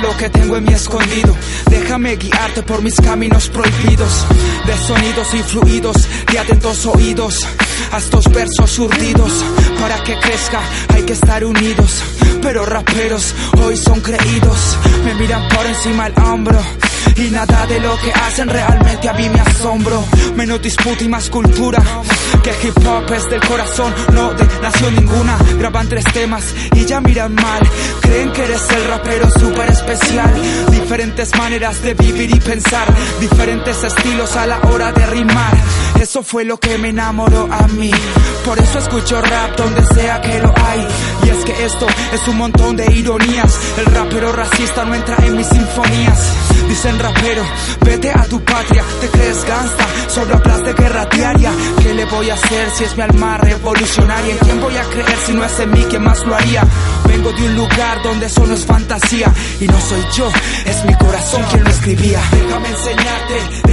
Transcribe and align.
Lo 0.00 0.16
que 0.16 0.30
tengo 0.30 0.56
en 0.56 0.64
mi 0.64 0.72
escondido. 0.72 1.36
Déjame 1.68 2.16
guiarte 2.16 2.62
por 2.62 2.82
mis 2.82 2.94
caminos 3.00 3.48
prohibidos. 3.48 4.26
De 4.66 4.76
sonidos 4.86 5.34
y 5.34 5.42
fluidos, 5.42 5.96
de 6.30 6.38
atentos 6.38 6.86
oídos. 6.86 7.38
A 7.92 7.98
estos 7.98 8.30
versos 8.30 8.78
urdidos. 8.78 9.32
Para 9.80 10.02
que 10.02 10.18
crezca 10.18 10.60
hay 10.94 11.02
que 11.02 11.12
estar 11.12 11.44
unidos. 11.44 12.02
Pero 12.40 12.64
raperos 12.64 13.34
hoy 13.62 13.76
son 13.76 14.00
creídos. 14.00 14.78
Me 15.04 15.14
miran 15.14 15.48
por 15.48 15.66
encima 15.66 16.08
del 16.08 16.24
hombro. 16.24 16.58
Y 17.16 17.30
nada 17.30 17.66
de 17.66 17.80
lo 17.80 17.96
que 17.98 18.12
hacen 18.12 18.48
realmente 18.48 19.08
a 19.08 19.12
mí 19.12 19.28
me 19.28 19.40
asombro. 19.40 20.04
Menos 20.34 20.62
disputa 20.62 21.04
y 21.04 21.08
más 21.08 21.28
cultura. 21.28 21.78
Que 22.42 22.50
hip 22.66 22.76
hop 22.86 23.12
es 23.12 23.28
del 23.30 23.40
corazón, 23.40 23.94
no 24.12 24.32
de 24.34 24.44
nación 24.60 24.94
ninguna. 24.94 25.38
Graban 25.58 25.88
tres 25.88 26.04
temas 26.12 26.54
y 26.74 26.84
ya 26.84 27.00
miran 27.00 27.34
mal. 27.34 27.60
Creen 28.00 28.32
que 28.32 28.44
eres 28.44 28.68
el 28.70 28.88
rapero 28.88 29.30
súper 29.30 29.70
especial. 29.70 30.32
Diferentes 30.70 31.36
maneras 31.36 31.82
de 31.82 31.94
vivir 31.94 32.34
y 32.34 32.40
pensar. 32.40 32.86
Diferentes 33.20 33.82
estilos 33.84 34.36
a 34.36 34.46
la 34.46 34.60
hora 34.60 34.92
de 34.92 35.06
rimar. 35.06 35.56
Eso 36.02 36.24
fue 36.24 36.44
lo 36.44 36.58
que 36.58 36.78
me 36.78 36.88
enamoró 36.88 37.48
a 37.48 37.68
mí. 37.68 37.92
Por 38.44 38.58
eso 38.58 38.80
escucho 38.80 39.22
rap 39.22 39.56
donde 39.56 39.84
sea 39.94 40.20
que 40.20 40.40
lo 40.40 40.52
hay. 40.66 40.84
Y 41.24 41.28
es 41.28 41.44
que 41.44 41.64
esto 41.64 41.86
es 42.12 42.26
un 42.26 42.38
montón 42.38 42.74
de 42.74 42.92
ironías. 42.92 43.56
El 43.78 43.86
rapero 43.86 44.32
racista 44.32 44.84
no 44.84 44.96
entra 44.96 45.16
en 45.24 45.36
mis 45.36 45.46
sinfonías. 45.46 46.32
Dicen 46.68 46.98
rapero, 46.98 47.44
vete 47.82 48.10
a 48.10 48.24
tu 48.24 48.40
patria, 48.40 48.82
te 49.00 49.08
crees 49.08 49.44
gangsta, 49.44 49.86
solo 50.08 50.34
hablas 50.36 50.64
de 50.64 50.72
guerra 50.72 51.06
diaria. 51.06 51.50
¿Qué 51.82 51.94
le 51.94 52.04
voy 52.06 52.30
a 52.30 52.34
hacer 52.34 52.70
si 52.70 52.84
es 52.84 52.96
mi 52.96 53.02
alma 53.02 53.36
revolucionaria? 53.36 54.32
¿En 54.32 54.38
quién 54.38 54.60
voy 54.60 54.76
a 54.76 54.84
creer 54.84 55.18
si 55.26 55.32
no 55.32 55.44
es 55.44 55.60
en 55.60 55.70
mí 55.70 55.84
quien 55.88 56.02
más 56.02 56.24
lo 56.24 56.34
haría? 56.34 56.64
Vengo 57.06 57.30
de 57.32 57.44
un 57.44 57.56
lugar 57.56 58.02
donde 58.02 58.26
eso 58.26 58.46
no 58.46 58.54
es 58.54 58.64
fantasía 58.64 59.32
y 59.60 59.66
no 59.66 59.78
soy 59.80 60.02
yo, 60.16 60.30
es 60.64 60.84
mi 60.84 60.94
corazón 60.94 61.42
quien 61.50 61.62
lo 61.62 61.70
escribía. 61.70 62.20
Déjame 62.32 62.68
enseñarte, 62.68 63.71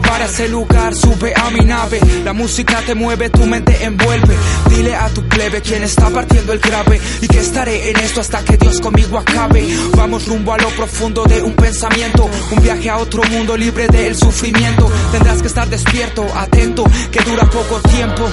llevar 0.00 0.22
a 0.22 0.26
ese 0.26 0.48
lugar, 0.48 0.94
sube 0.94 1.32
a 1.34 1.50
mi 1.50 1.64
nave. 1.64 2.00
La 2.24 2.32
música 2.32 2.80
te 2.84 2.94
mueve, 2.94 3.30
tu 3.30 3.44
mente 3.46 3.84
envuelve. 3.84 4.36
Dile 4.70 4.94
a 4.94 5.08
tu 5.08 5.22
plebe 5.28 5.60
quién 5.60 5.82
está 5.82 6.08
partiendo 6.10 6.52
el 6.52 6.58
grave. 6.58 7.00
Y 7.20 7.26
que 7.26 7.40
estaré 7.40 7.90
en 7.90 7.96
esto 7.98 8.20
hasta 8.20 8.44
que 8.44 8.56
Dios 8.56 8.80
conmigo 8.80 9.18
acabe. 9.18 9.66
Vamos 9.96 10.26
rumbo 10.26 10.52
a 10.52 10.58
lo 10.58 10.68
profundo 10.70 11.24
de 11.24 11.42
un 11.42 11.54
pensamiento. 11.54 12.28
Un 12.50 12.62
viaje 12.62 12.90
a 12.90 12.98
otro 12.98 13.22
mundo 13.24 13.56
libre 13.56 13.88
del 13.88 14.14
sufrimiento. 14.16 14.90
Tendrás 15.12 15.40
que 15.42 15.48
estar 15.48 15.68
despierto, 15.68 16.24
atento, 16.34 16.84
que 17.10 17.20
dura 17.20 17.48
poco 17.50 17.80
tiempo. 17.80 18.28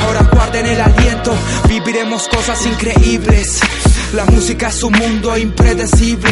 Ahora 0.00 0.22
guarden 0.32 0.66
el 0.66 0.80
aliento, 0.80 1.32
viviremos 1.68 2.28
cosas 2.28 2.64
increíbles. 2.66 3.60
La 4.14 4.24
música 4.26 4.68
es 4.68 4.80
un 4.84 4.92
mundo 4.92 5.36
impredecible. 5.36 6.30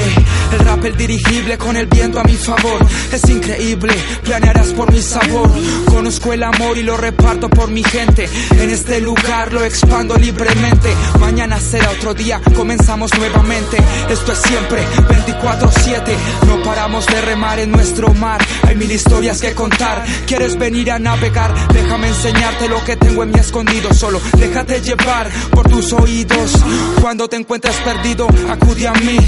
El 0.53 0.59
rap 0.60 0.84
el 0.84 0.97
dirigible 0.97 1.59
con 1.59 1.76
el 1.76 1.87
viento 1.87 2.20
a 2.20 2.22
mi 2.22 2.34
favor. 2.34 2.78
Es 3.10 3.28
increíble, 3.28 3.93
planearás 4.22 4.69
por 4.69 4.93
mi 4.93 5.03
sabor. 5.03 5.50
Conozco 5.87 6.32
el 6.32 6.44
amor 6.44 6.78
y 6.78 6.84
lo 6.84 6.97
reparto 6.97 7.50
por 7.50 7.72
mi 7.72 7.82
gente. 7.82 8.28
En 8.53 8.70
este 8.70 9.00
lugar 9.00 9.53
lo 9.53 9.65
expando 9.65 10.16
libremente. 10.16 10.94
Mañana 11.19 11.59
será 11.59 11.91
otro 11.91 12.15
día, 12.15 12.41
comenzamos 12.54 13.10
nuevamente. 13.19 13.78
Esto 14.09 14.31
es 14.31 14.38
siempre 14.38 14.84
24-7. 15.09 16.14
No 16.47 16.62
paramos 16.62 17.04
de 17.06 17.20
remar 17.20 17.59
en 17.59 17.72
nuestro 17.72 18.14
mar. 18.14 18.41
Hay 18.62 18.76
mil 18.76 18.93
historias 18.93 19.41
que 19.41 19.54
contar. 19.54 20.04
¿Quieres 20.28 20.56
venir 20.56 20.93
a 20.93 21.00
navegar? 21.00 21.53
Déjame 21.72 22.09
enseñarte 22.09 22.69
lo 22.69 22.84
que 22.84 22.97
tengo 22.97 23.25
en 23.25 23.32
mi 23.32 23.41
escondido. 23.41 23.93
Solo 23.93 24.20
déjate 24.38 24.81
llevar 24.82 25.28
por 25.50 25.69
tus 25.69 25.93
oídos. 25.93 26.62
Cuando 27.00 27.28
te 27.28 27.37
encuentres 27.37 27.72
perdido, 27.77 28.27
acude 28.49 28.87
a 28.87 28.93
mí. 28.93 29.19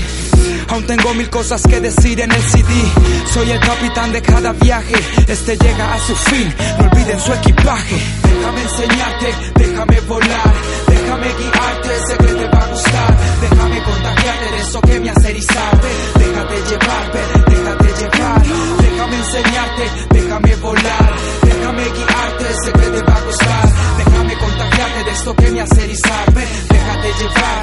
Aún 0.68 0.84
tengo 0.86 1.14
mil 1.14 1.28
cosas 1.30 1.62
que 1.62 1.80
decir 1.80 2.20
en 2.20 2.32
el 2.32 2.42
CD. 2.42 2.72
Soy 3.32 3.50
el 3.50 3.60
capitán 3.60 4.12
de 4.12 4.22
cada 4.22 4.52
viaje. 4.52 4.94
Este 5.28 5.56
llega 5.56 5.94
a 5.94 5.98
su 5.98 6.14
fin. 6.16 6.54
No 6.78 6.90
olviden 6.90 7.20
su 7.20 7.32
equipaje. 7.32 7.96
Déjame 8.22 8.62
enseñarte, 8.62 9.34
déjame 9.56 10.00
volar, 10.00 10.54
déjame 10.86 11.28
guiarte. 11.38 11.88
Sé 12.08 12.16
que 12.16 12.26
te 12.26 12.48
va 12.48 12.58
a 12.58 12.66
gustar. 12.68 13.18
Déjame 13.40 13.82
contagiarte 13.82 14.50
de 14.50 14.60
eso 14.62 14.80
que 14.80 15.00
me 15.00 15.10
hace 15.10 15.30
erizarte. 15.30 15.88
Déjate 16.18 16.54
llevar, 16.70 17.12
déjate 17.48 17.88
llevar. 18.00 18.42
Déjame 18.78 19.16
enseñarte, 19.16 19.90
déjame 20.10 20.56
volar, 20.56 21.14
déjame 21.42 21.84
guiarte. 21.84 22.46
Sé 22.64 22.72
que 22.72 22.86
te 22.90 23.02
va 23.02 23.16
a 23.16 23.20
gustar. 23.20 23.72
Déjame 23.98 24.38
contagiarte 24.38 25.04
de 25.04 25.10
esto 25.10 25.36
que 25.36 25.50
me 25.50 25.60
hace 25.60 25.84
erizarte. 25.84 26.40
Déjate 26.68 27.08
llevar. 27.18 27.53